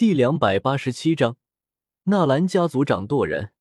[0.00, 1.36] 第两百八十七章，
[2.04, 3.52] 纳兰家族掌舵人。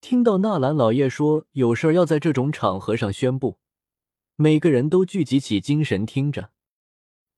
[0.00, 3.60] 听到纳兰老爷说有事儿要在这种场合上宣布，
[4.34, 6.50] 每个人都聚集起精神听着。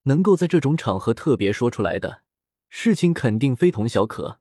[0.05, 2.23] 能够在这种场合特别说出来的
[2.71, 4.41] 事情，肯定非同小可。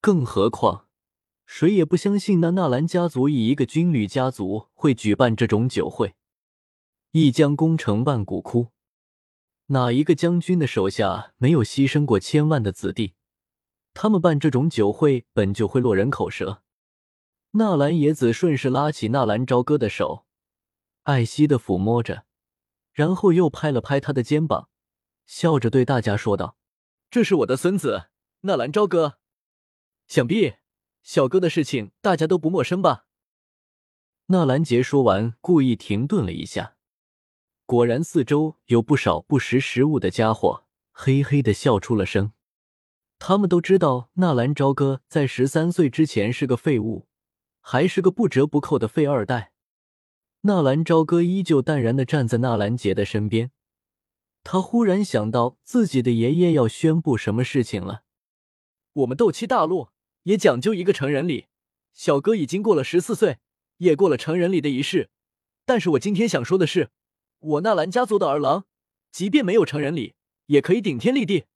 [0.00, 0.88] 更何况，
[1.46, 6.16] 谁也不相信那纳兰家族以一个军旅家族会举办这种酒会。
[7.12, 8.72] 一将功成万骨枯。
[9.72, 13.14] 哪一个将军的手下没有牺牲过千万的子弟？
[13.94, 16.64] 他们办这种酒会本就会落人口舌。
[17.52, 20.26] 纳兰野子顺势拉起纳兰朝歌的手，
[21.04, 22.24] 爱惜的抚摸着，
[22.92, 24.68] 然后又拍了拍他的肩膀，
[25.24, 26.56] 笑着对大家说道
[27.08, 28.06] ：“这是我的孙子
[28.40, 29.18] 纳兰朝歌，
[30.08, 30.54] 想必
[31.04, 33.06] 小哥的事情大家都不陌生吧？”
[34.26, 36.74] 纳兰杰说完，故意停顿了一下。
[37.70, 42.32] 果然，四周有不少不识时务的家伙，嘿嘿的笑出了声。
[43.20, 47.06] 他们都知道纳兰朝歌在十三岁之前是个废物，
[47.60, 49.52] 还是个不折不扣的废二代。
[50.40, 53.52] 纳兰朝歌依旧淡然的站在纳兰杰的身边。
[54.42, 58.02] 他忽然想到自己的爷爷要宣布什么事情了。
[58.94, 59.90] 我们斗气大陆
[60.24, 61.46] 也讲究一个成人礼，
[61.92, 63.38] 小哥已经过了十四岁，
[63.76, 65.10] 也过了成人礼的仪式。
[65.64, 66.90] 但是我今天想说的是。
[67.40, 68.64] 我纳兰家族的儿郎，
[69.10, 70.14] 即便没有成人礼，
[70.46, 71.46] 也可以顶天立地。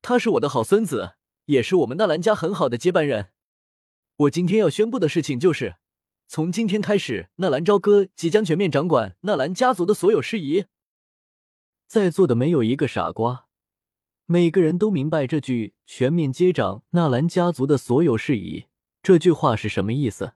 [0.00, 1.14] 他是我的好孙子，
[1.46, 3.32] 也是我们纳兰家很好的接班人。
[4.16, 5.76] 我今天要宣布的事情就是，
[6.28, 10.66] 从今天开始，纳兰朝歌即将全面掌管纳兰家族的所有事宜。
[11.86, 13.46] 在座的没有一个傻瓜，
[14.26, 18.66] 每个人都明白这句“全面接掌纳兰家族的所有事宜”
[19.02, 20.34] 这句话是什么意思。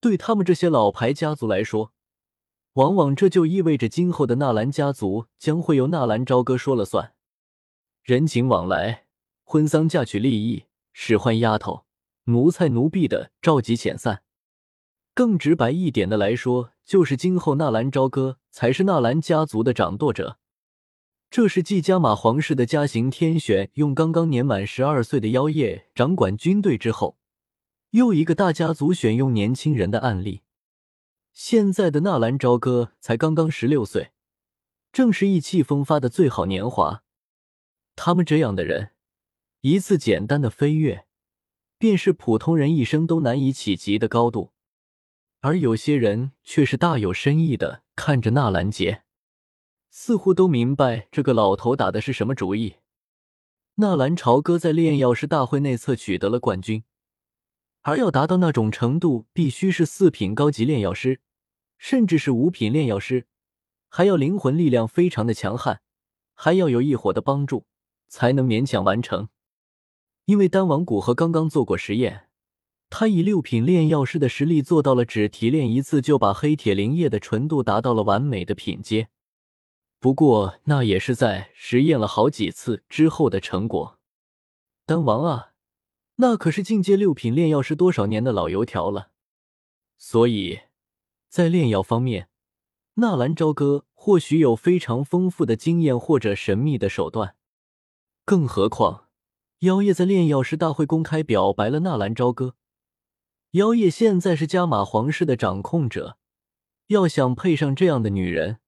[0.00, 1.92] 对他们这些老牌家族来说，
[2.74, 7.12] 往往这就意味着今后的纳兰家族将会由纳兰朝歌说了算，
[8.02, 9.04] 人情往来、
[9.44, 11.84] 婚丧嫁娶、利益、使唤丫头、
[12.24, 14.22] 奴才奴婢的召集遣散，
[15.14, 20.38] 更直白一点的来说，就是今后纳兰朝歌才是纳兰家族的掌舵者。
[21.30, 27.18] 这是继加玛皇室的家行天选用刚刚年满十二岁的妖夜掌管军队之后，
[27.90, 30.40] 又一个大家族选用年轻人的案例。
[31.34, 34.12] 现在的纳兰朝歌才刚刚十六岁，
[34.92, 37.02] 正是意气风发的最好年华。
[37.96, 38.92] 他们这样的人，
[39.62, 41.06] 一次简单的飞跃，
[41.76, 44.52] 便是普通人一生都难以企及的高度。
[45.40, 49.02] 而有些人却是大有深意的看着纳兰杰，
[49.90, 52.76] 似乎都明白这个老头打的是什么主意。
[53.74, 56.84] 纳兰朝歌在炼药师大会内测取得了冠军。
[57.82, 61.20] 而要达到那种程度，必须是四品高级炼药师，
[61.84, 63.26] 甚至是五品炼药师，
[63.90, 65.82] 还要灵魂力量非常的强悍，
[66.32, 67.66] 还要有异火的帮助，
[68.08, 69.28] 才能勉强完成。
[70.24, 72.30] 因为丹王古河刚刚做过实验，
[72.88, 79.08] 他以六品炼药师的实力做到了只提炼一次就把黑铁灵液的纯度达到了完美的品阶。
[80.00, 83.98] 不过那也是在实验了好几次之后的成果。
[84.86, 85.52] 丹王啊！
[86.14, 89.10] 那可是进阶六品炼药师多少年的老油条了，
[89.98, 90.60] 所以，
[91.34, 92.28] 在炼药方面，
[92.94, 97.34] 纳兰朝歌或许有非常丰富的经验或者神秘的手段。
[98.24, 99.08] 更何况，
[99.58, 102.54] 妖夜在炼药师大会公开表白了纳兰朝歌。
[103.50, 106.18] 妖夜现在是加玛皇室的掌控者，
[106.86, 108.60] 要想配上这样的女人，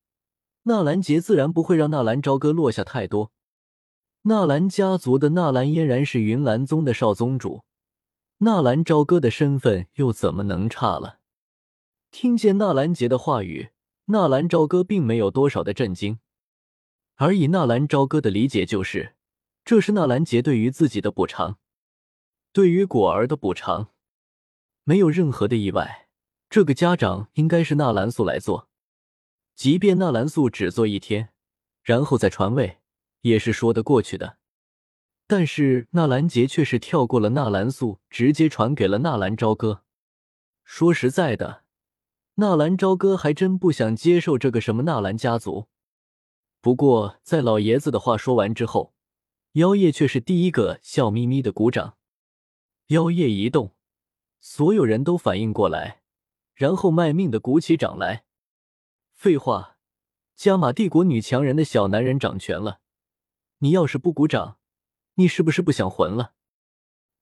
[0.64, 3.30] 纳兰杰自然不会让纳兰朝歌落下太多。
[4.22, 7.62] 纳兰家族的纳兰嫣然是云岚宗的少宗主，
[8.38, 11.20] 纳兰朝歌的身份又怎么能差了？
[12.18, 13.68] 听见纳兰杰的话语，
[14.06, 16.18] 纳兰朝歌并没有多少的震惊，
[17.16, 19.16] 而以纳兰朝歌的理解，就是
[19.66, 21.58] 这是纳兰杰对于自己的补偿，
[22.54, 23.92] 对于果儿的补偿。
[24.84, 26.08] 没有任何的意外，
[26.48, 28.70] 这个家长应该是纳兰素来做，
[29.54, 31.34] 即便纳兰素只做一天，
[31.82, 32.78] 然后再传位。
[33.20, 34.38] 也是说得过去的，
[35.26, 39.82] 但是纳兰杰却是跳过了纳兰素，直接传给了纳兰朝歌。
[40.64, 41.65] 说实在的，
[42.38, 45.68] 纳兰朝歌还真不想接受这个什么纳兰家族。
[46.60, 48.92] 不过在老爷子的话说完之后，
[49.52, 51.96] 妖夜却是第一个笑眯眯的鼓掌。
[52.88, 53.74] 妖夜一动，
[54.38, 56.02] 所有人都反应过来，
[56.52, 58.26] 然后卖命的鼓起掌来。
[59.14, 59.78] 废话，
[60.34, 62.80] 加玛帝国女强人的小男人掌权了。
[63.60, 64.58] 你要是不鼓掌，
[65.14, 66.34] 你是不是不想混了？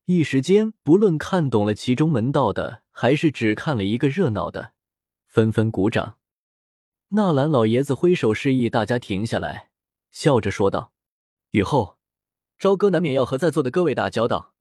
[0.06, 4.73] 一时间，不论看懂了其中门道的，还是只看了一个热闹的，
[5.34, 6.16] 纷纷鼓掌。
[7.08, 9.68] 纳兰老爷子挥手示意大家停下来，
[10.12, 10.92] 笑着说道
[11.50, 11.98] ：“以后，
[12.56, 14.54] 朝歌难免要和在座的各位打交道。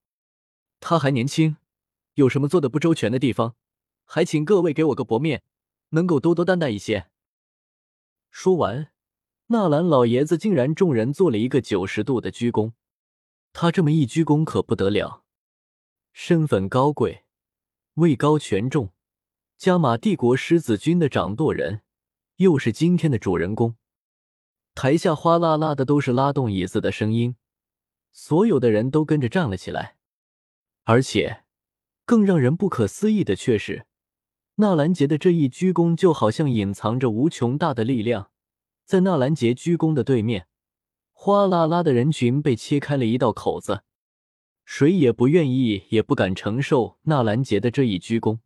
[0.80, 1.58] 他还年轻，
[2.16, 3.54] 有什么做的不周全的地方，
[4.06, 5.44] 还请各位给我个薄面，
[5.90, 7.06] 能够多多担待一些。
[8.32, 8.92] 说完，
[9.48, 12.72] 纳兰老爷子竟然众人做了一个九十度的鞠躬。
[13.52, 15.24] 他这么一鞠躬可不得了，
[16.14, 17.26] 身份高贵，
[17.94, 18.92] 位高权重，
[19.58, 21.82] 加玛帝国狮子军的掌舵人，
[22.38, 23.76] 又是今天的主人公。
[24.76, 27.36] 台下哗啦啦的都是拉动椅子的声音，
[28.12, 29.98] 所有的人都跟着站了起来。
[30.84, 31.44] 而且，
[32.06, 33.86] 更让人不可思议的却是，
[34.56, 38.32] 纳兰杰的这一鞠躬就好像隐藏着无穷大的力量。
[38.84, 40.48] 在纳兰杰鞠躬的对面，
[41.14, 43.84] 哗啦啦的人群被切开了一道口子，
[44.66, 48.40] 谁也不愿意，也不敢承受纳兰杰的这一鞠躬。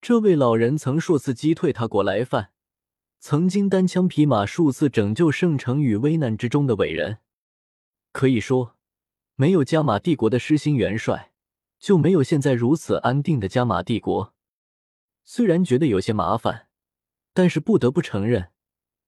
[0.00, 2.52] 这位老人曾数次击退他国来犯。
[3.18, 7.18] 曾经单枪匹马数次拯救圣城于危难之中的伟人，
[8.12, 8.76] 可以说，
[9.34, 11.32] 没有加玛帝国的失心元帅，
[11.80, 14.34] 就没有现在如此安定的加玛帝国。
[15.24, 16.68] 虽然觉得有些麻烦，
[17.32, 18.50] 但是不得不承认，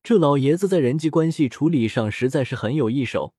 [0.03, 3.35] 这老爷子在人际关系处理上实在是很有一手。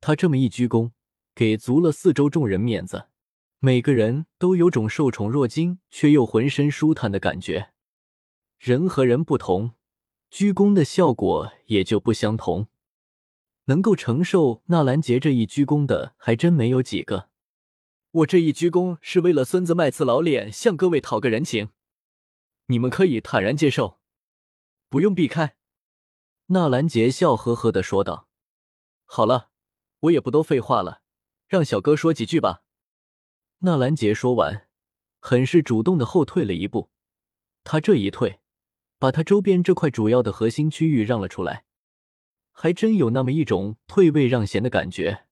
[0.00, 0.90] 他这么一鞠躬，
[1.34, 3.06] 给足了四周众人面子，
[3.64, 7.70] 每个人都有种受宠若惊却又浑身舒坦的感觉。
[8.58, 9.72] 人和人不同，
[10.30, 12.68] 鞠躬的效果也就不相同。
[13.64, 17.30] 能够承受纳兰杰这一鞠躬的，还真没有几个。
[18.10, 21.70] 我这一鞠躬是为了孙子麦次老脸向各位讨个人情，
[22.66, 23.98] 你们可以坦然接受，
[24.90, 25.56] 不用避开。
[26.48, 28.28] 纳兰杰笑呵呵的说道
[29.08, 29.48] ：“好了，
[30.00, 31.00] 我也不多废话了，
[31.48, 32.60] 让小哥说几句吧。”
[33.64, 34.68] 纳兰杰说完，
[35.20, 36.90] 很是主动的后退了一步。
[37.64, 38.40] 他这一退。
[38.96, 41.64] 把他周边这块主要的核心区域让了出来，
[42.52, 45.26] 还真有那么一种退位让贤的感觉。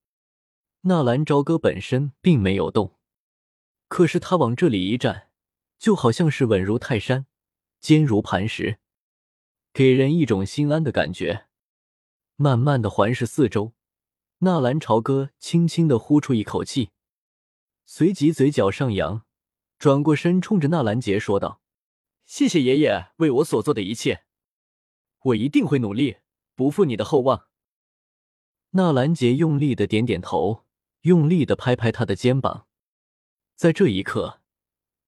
[0.83, 2.99] 纳兰朝歌本身并没有动，
[3.89, 5.31] 可是他往这里一站，
[5.79, 7.25] 就好像是稳如泰山，
[7.81, 8.79] 坚如磐石，
[9.73, 11.47] 给人一种心安的感觉。
[12.37, 13.73] 慢慢的环视四周，
[14.39, 16.91] 纳兰朝歌轻轻的呼出一口气，
[17.85, 19.25] 随即嘴角上扬，
[19.79, 21.61] 转过身冲着纳兰杰说道。
[22.25, 24.25] 谢谢爷爷为我所做的一切，
[25.25, 26.19] 我一定会努力，
[26.55, 27.49] 不负你的厚望。
[28.71, 30.65] 纳兰杰用力的点点头，
[31.03, 32.67] 用力的拍拍他的肩膀。
[33.55, 34.41] 在这一刻，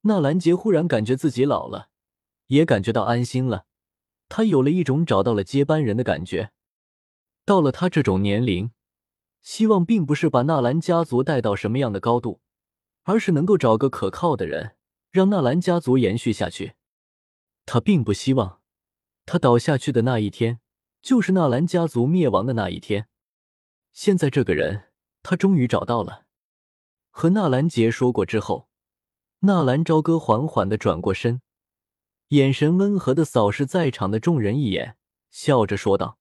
[0.03, 1.89] 纳兰杰忽然感觉自己老了，
[2.49, 3.67] 也感觉到安心了。
[4.29, 6.53] 他有了一种找到了接班人的感觉。
[7.47, 8.73] 到了他这种年龄，
[9.41, 12.43] 希望并不是把纳兰家族带到什么样的高度，
[13.05, 14.77] 而是能够找个可靠的人，
[15.11, 16.75] 让纳兰家族延续下去。
[17.65, 18.61] 他并不希望，
[19.25, 20.61] 他倒下去的那一天，
[21.01, 23.09] 就是纳兰家族灭亡的那一天。
[23.93, 24.91] 现在这个人，
[25.23, 26.27] 他终于找到了。
[27.11, 28.69] 和纳兰杰说过之后，
[29.41, 31.41] 纳兰朝歌缓缓的转过身，
[32.29, 34.97] 眼神温和的扫视在场的众人一眼，
[35.31, 36.19] 笑着说道：“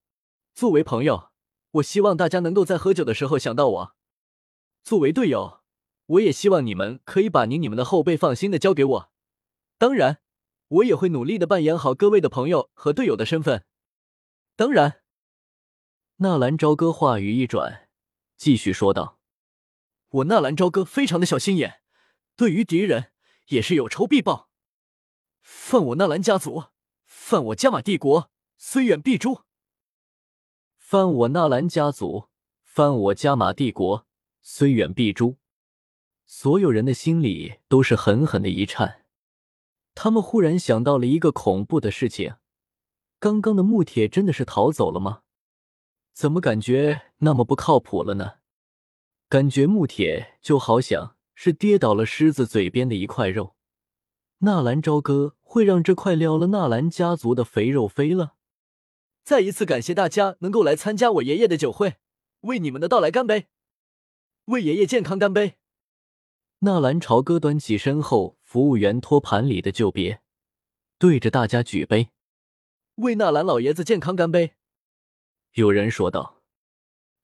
[0.54, 1.32] 作为朋友，
[1.72, 3.96] 我希望大家能够在喝酒的时候想到我；
[4.84, 5.63] 作为队友，
[6.06, 9.12] 我也希望你们可以把您你们的后辈放心的交给我。
[9.78, 10.20] 当然。”
[10.74, 13.64] 我也会努力的扮演好各位的朋友和队友的身份。
[14.56, 15.04] 当然，
[16.16, 17.90] 纳兰朝歌话语一转，
[18.38, 19.20] 继续说道
[20.10, 21.82] ：“我纳兰朝歌非常的小心眼，
[22.36, 23.12] 对于敌人
[23.50, 24.50] 也是有仇必报。
[25.44, 26.64] 犯我纳兰家族，
[27.06, 29.44] 犯我加玛帝国，虽远必诛。
[30.80, 32.30] 犯我纳兰家族，
[32.64, 34.08] 犯我加玛帝国，
[34.42, 35.38] 虽远必诛。”
[36.26, 39.06] 所有人的心里都是狠狠的一颤。
[39.96, 42.36] 他们忽然想到了一个恐怖的事情：
[43.20, 45.22] 刚刚的穆铁真的是逃走了吗？
[46.14, 48.34] 怎么感觉那么不靠谱了呢？
[49.30, 53.56] 感觉穆铁就好像是跌倒了狮子嘴边的一块肉。
[54.40, 58.36] 纳兰朝歌会让这块撩了纳兰家族的肥肉飞了？
[59.24, 61.96] 再一次感谢大家能够来参加我爷爷的酒会，
[62.42, 63.48] 为你们的到来干杯！
[64.46, 65.56] 为爷爷健康干杯！
[66.66, 68.38] 纳兰朝歌端起身后。
[68.42, 70.22] 服务员托盘里的酒别，
[71.00, 72.10] 对着大家举杯，
[72.98, 74.54] 为纳兰老爷子健康干杯。
[75.54, 76.44] 有人说道：“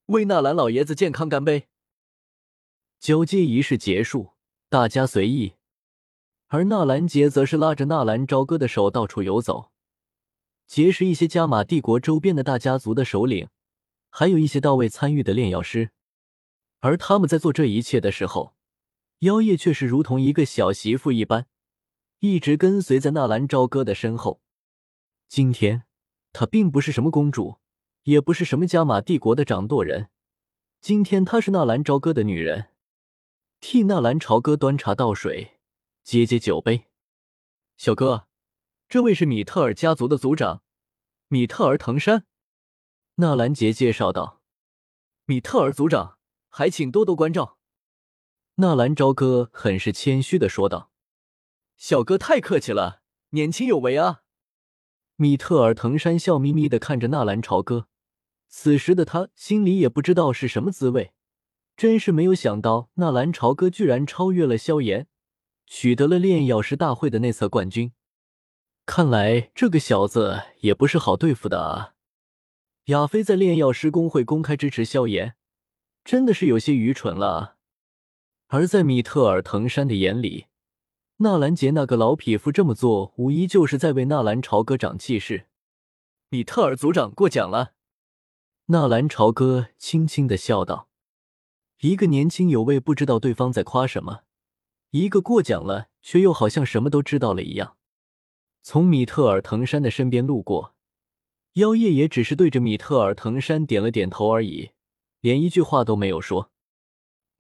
[0.08, 1.68] 为纳兰老爷子健康干杯。”
[3.00, 4.32] 交接仪式结束，
[4.70, 5.54] 大家随意，
[6.48, 9.70] 而纳兰杰则是拉着纳兰朝歌的手到处游走，
[10.66, 13.48] 结识一些加玛帝国周边的大家族的首领，
[14.10, 15.92] 还有一些到位参与的炼药师。
[16.80, 18.56] 而他们在做这一切的时候。
[19.20, 21.48] 妖夜却是如同一个小媳妇一般，
[22.20, 24.42] 一直跟随在纳兰朝歌的身后。
[25.28, 25.84] 今天，
[26.32, 27.58] 她并不是什么公主，
[28.04, 30.10] 也不是什么加玛帝国的掌舵人，
[30.80, 32.70] 今天她是纳兰朝歌的女人，
[33.60, 35.60] 替纳兰朝歌端茶倒水，
[36.06, 36.86] 接接酒杯。
[37.76, 38.28] 小哥，
[38.88, 40.64] 这位是米特尔家族的族长，
[41.28, 42.26] 米特尔藤山。
[43.16, 44.42] 纳兰杰介绍道
[45.26, 47.58] ：“米特尔族长，还请多多关照。”
[48.62, 50.92] 纳兰朝歌很是谦虚的说道
[51.78, 53.00] ：“小哥太客气了，
[53.30, 54.24] 年轻有为啊。”
[55.16, 57.88] 米特尔藤山笑眯眯的看着纳兰朝歌。
[58.50, 61.14] 此时的他心里也不知道是什么滋味，
[61.78, 65.08] 真是没有想到纳兰朝歌居然超越了萧炎，
[65.66, 67.94] 取得了炼药师大会的内测冠军。
[68.86, 71.94] 看来这个小子也不是好对付的啊！
[72.88, 75.36] 亚飞在炼药师公会公开支持萧炎，
[76.04, 77.56] 真的是有些愚蠢了！
[78.52, 80.48] 而在米特尔藤山的眼里，
[81.18, 85.46] 纳兰杰那个老匹夫这么做，无疑就是在为纳兰朝歌长气势。
[86.30, 87.74] 米特尔族长过奖了。
[88.66, 90.90] 纳兰朝歌轻轻的笑道
[91.82, 94.24] ：“一个年轻有为，不知道对方在夸什么；
[94.90, 97.78] 一个过奖了，却又好像什么都知道了一样。”
[98.64, 100.74] 从米特尔藤山的身边路过，
[101.54, 104.72] 妖夜也只是对着米特尔藤山点了点头而已，
[105.22, 106.50] 连一句话都没有说。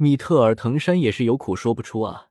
[0.01, 2.29] 米特尔藤山也是有苦说不出啊！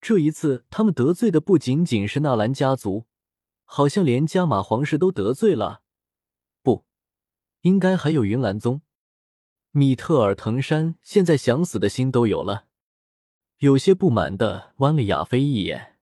[0.00, 3.06] 这一次，他们得罪的不仅仅是纳兰家族，
[3.64, 5.82] 好像连加玛皇室都得罪了。
[6.60, 6.84] 不
[7.60, 8.82] 应该还有云岚宗，
[9.70, 12.66] 米特尔藤山现在想死的心都有了，
[13.58, 16.00] 有些不满的剜了亚飞一眼。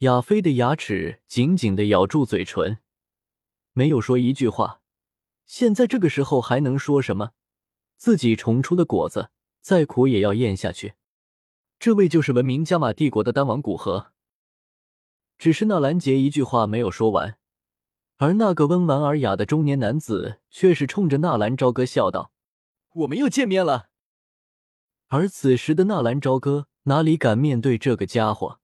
[0.00, 2.80] 亚飞的牙齿紧紧的咬住嘴唇，
[3.72, 4.82] 没有说一句话。
[5.46, 7.30] 现在这个时候还能说什么？
[7.96, 9.30] 自己重出的果子，
[9.62, 10.94] 再苦也要咽下去。
[11.78, 14.12] 这位就是闻名加玛帝国的丹王古河。
[15.38, 17.38] 只是纳兰杰一句话没有说完。
[18.18, 22.30] 而那个温婉尔雅的中年男子却是冲着纳兰朝歌笑道
[22.94, 23.88] ：“我们又见面了。”
[25.08, 28.60] 而此时的纳兰朝歌哪里敢面对这个家伙，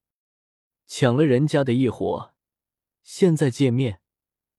[0.87, 2.33] 抢了人家的一伙，
[3.03, 4.01] 现在见面，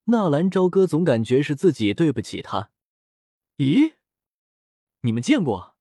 [0.05, 2.72] 纳兰朝歌总感觉是自己对不起他。
[3.55, 3.93] 咦，
[5.01, 5.77] 你们见过？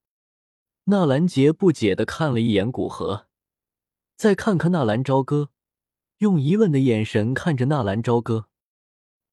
[0.90, 3.26] 纳兰杰不解的看了一眼古河，
[4.16, 5.50] 再看看纳兰朝歌，
[6.21, 8.49] 用疑问的眼神看着纳兰朝歌。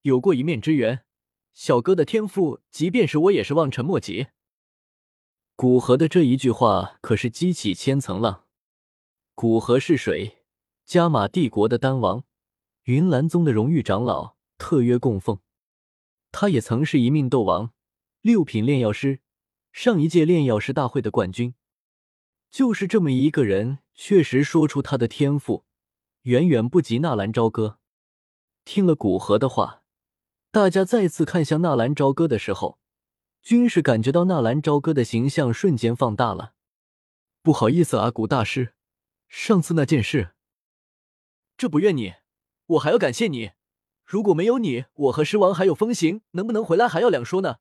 [0.01, 1.05] 有过一面之缘，
[1.53, 4.27] 小哥的天赋，即便是我也是望尘莫及。
[5.55, 8.43] 古河的这一句话可是激起千层浪。
[9.33, 10.39] 古河是谁？
[10.85, 12.25] 加玛帝国的丹王，
[12.83, 15.39] 云岚宗的荣誉长老，特约供奉。
[16.33, 17.71] 他也曾是一命斗王，
[18.19, 19.21] 六品炼药师，
[19.77, 21.53] 上一届炼药师大会的冠军。
[22.49, 25.65] 就是这么一个人，确实说出他的天赋，
[26.21, 27.77] 远远不及纳兰朝歌。
[28.63, 29.83] 听了古河的话。
[30.49, 32.79] 大家再次看向纳兰朝歌的时候，
[33.41, 36.53] 均是感觉到纳兰朝歌的形象瞬间放大了。
[37.41, 38.75] 不好意思啊，古大师，
[39.27, 40.35] 上次那件事，
[41.57, 42.13] 这不怨你，
[42.67, 43.51] 我还要感谢你。
[44.05, 47.57] 如果没有你，我和狮王还有风行能不能回来还要两说呢。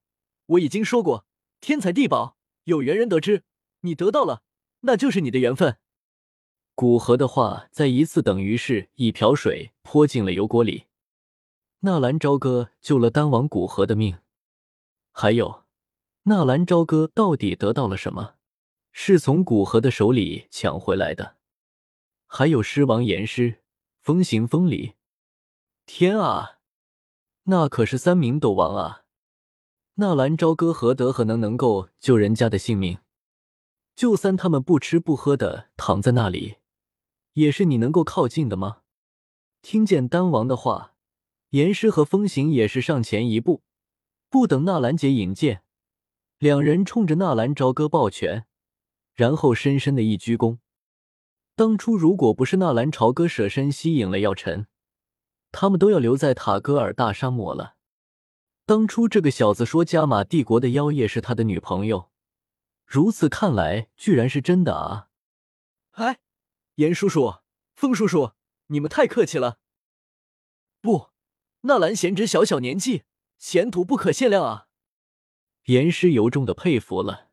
[0.46, 1.26] 我已经说过，
[1.64, 3.42] 天才地宝，有缘人得之，
[3.80, 4.42] 你得到了，
[4.80, 5.78] 那就是你的缘分。
[6.74, 10.84] 古河的话再一次等于是一瓢水泼进了油锅里。
[11.80, 14.18] 纳兰朝歌救了丹王古河的命，
[15.10, 15.64] 还有，
[16.24, 18.34] 纳兰朝歌到底得到了什么？
[18.92, 21.36] 是从古河的手里抢回来的？
[22.26, 23.62] 还有狮王岩狮、
[24.02, 24.96] 风行风里，
[25.86, 26.58] 天啊，
[27.44, 29.03] 那可是三名斗王啊！
[29.96, 32.98] 纳兰朝歌何德何能能够救人家的性命？
[33.94, 36.56] 就算他们不吃不喝的躺在那里，
[37.34, 38.78] 也是你能够靠近的吗？
[39.62, 40.94] 听见丹王的话。
[41.50, 43.62] 严师和风行也是上前一步，
[44.28, 45.62] 不等纳兰杰引荐，
[46.38, 48.46] 两人冲着纳兰朝歌抱拳，
[49.14, 50.58] 然后深深的一鞠躬。
[51.54, 54.66] 当初如果不是纳兰朝歌舍身吸引了药尘，
[55.52, 57.73] 他们都要留在塔戈尔大沙漠了。
[58.66, 62.10] 当初这个小子说加玛帝国的妖夜是他的女朋友，
[62.86, 65.08] 如此看来，居然是真的啊！
[65.92, 66.20] 哎，
[66.76, 67.40] 严叔叔、
[67.74, 68.32] 风叔叔，
[68.68, 69.58] 你们太客气了。
[70.80, 71.10] 不。
[71.66, 73.04] 纳兰贤侄小小年纪，
[73.38, 74.66] 前途不可限量啊！
[75.64, 77.30] 严师由衷的佩服了。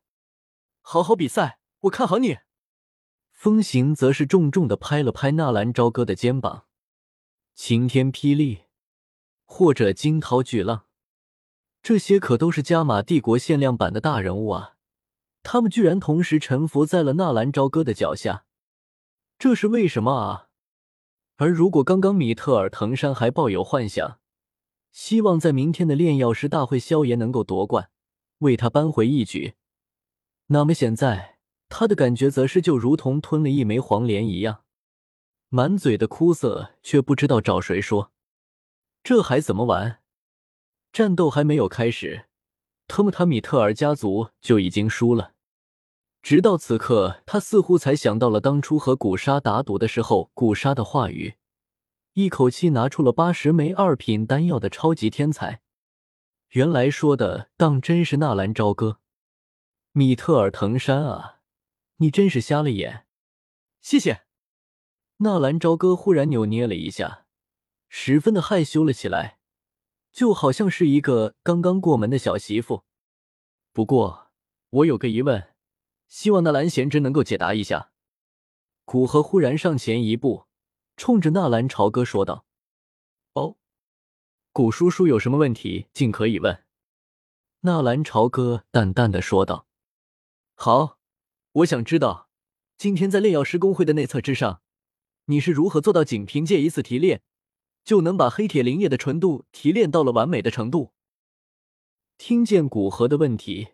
[0.79, 2.37] 好好比赛，我看好你。
[3.33, 6.65] 风行则是重重的拍了拍纳兰朝歌的肩膀。
[7.53, 8.63] 晴天霹雳，
[9.43, 10.85] 或者惊涛巨浪，
[11.83, 14.75] 这些可都是加玛帝国限量版的大人物啊！
[15.43, 18.45] 他们居然同时臣服在了纳兰朝歌的脚下，
[19.39, 20.49] 这是为什么啊？
[21.37, 24.19] 而如果刚刚米特尔藤山还抱有幻想，
[24.91, 27.89] 希望在明天的炼药师大会，萧炎能够夺冠，
[28.39, 29.55] 为他扳回一局。
[30.47, 34.63] 那么现在他的感觉则是就如同吞了一枚黄连一样，
[35.49, 38.11] 满嘴的哭涩，却不知道找谁说。
[39.03, 40.00] 这还怎么玩？
[40.91, 42.25] 战斗还没有开始，
[42.87, 45.33] 特姆塔米特尔家族就已经输了。
[46.21, 51.35] 直到此刻，他似乎才想到了当初和古沙打赌的时候，古沙的话语，
[52.13, 55.61] 一口气拿出了八十枚二品丹药的超级天才。
[56.49, 58.99] 原来说的当真是纳兰朝歌，
[59.93, 61.39] 米特尔藤山啊，
[61.97, 63.07] 你真是瞎了眼！
[63.79, 64.23] 谢谢。
[65.17, 67.25] 纳兰朝歌忽然扭捏了一下，
[67.87, 69.39] 十分的害羞了起来，
[70.11, 72.83] 就好像是一个刚刚过门的小媳妇。
[73.71, 74.31] 不过
[74.69, 75.47] 我有个疑问。
[76.11, 77.93] 希望纳兰贤之能够解答一下。
[78.83, 80.45] 古河忽然上前一步，
[80.97, 82.45] 冲着纳兰朝歌说道
[83.31, 83.55] ：“哦，
[84.51, 86.65] 古叔叔有什么问题，尽可以问。”
[87.63, 89.67] 纳兰朝歌淡淡的说道
[90.53, 90.97] ：“好，
[91.53, 92.27] 我想知道，
[92.77, 94.61] 今天在炼药师公会的内测之上，
[95.27, 97.23] 你是如何做到仅凭借一次提炼，
[97.83, 100.91] 就能把黑铁灵液的纯度提炼到了完美的程度？”
[102.17, 103.69] 听见古河的问题，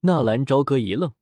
[0.00, 1.12] 纳兰朝歌一愣。